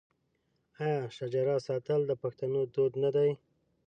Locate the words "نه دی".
3.03-3.31